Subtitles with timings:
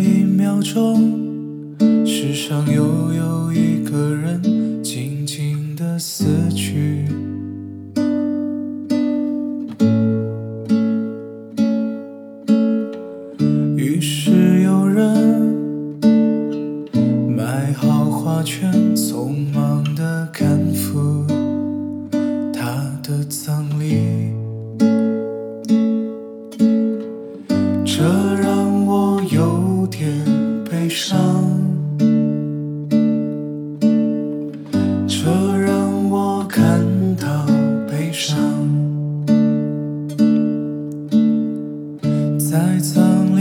[0.00, 7.04] 一秒钟世上又有一个人静静的死去。
[13.76, 15.54] 于是有人
[17.28, 19.65] 买好花圈匆忙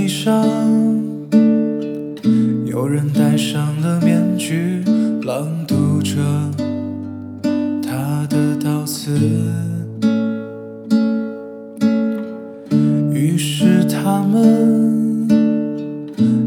[0.07, 0.45] 上，
[2.65, 4.83] 有人戴上了面具，
[5.23, 6.15] 朗读着
[7.81, 9.19] 他的悼词。
[13.11, 15.27] 于是他们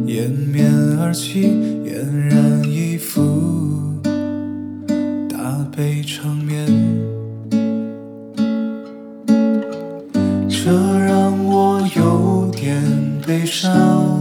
[0.06, 1.48] 掩面而泣，
[1.84, 1.92] 俨
[2.30, 4.00] 然一副
[5.28, 6.66] 大悲场面。
[10.48, 12.82] 这让我有点
[13.28, 14.17] 悲伤，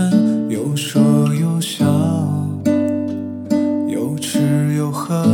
[0.00, 1.02] 身又说
[1.34, 1.84] 又笑，
[3.86, 5.26] 又吃又喝？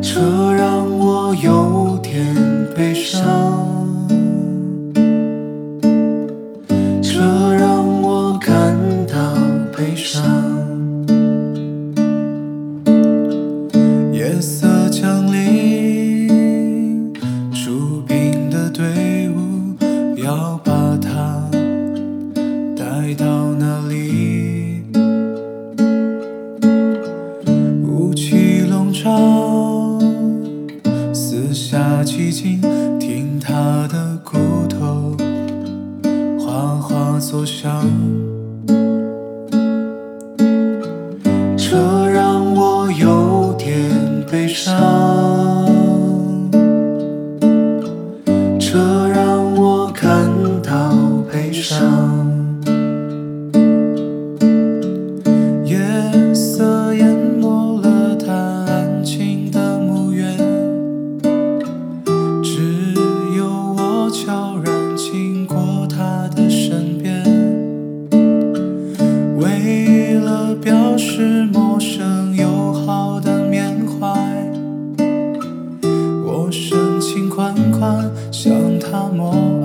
[0.00, 2.32] 这让我有点
[2.76, 3.20] 悲伤，
[29.00, 29.98] 气笼罩，
[31.14, 32.60] 四下寂静，
[32.98, 34.36] 听他的骨
[34.68, 35.16] 头
[36.38, 37.82] 哗哗作响。
[41.56, 43.90] 这让我有点
[44.30, 44.76] 悲伤，
[48.58, 50.28] 这让我感
[50.62, 50.94] 到
[51.32, 52.19] 悲伤。
[77.80, 79.59] 款款向他默哀。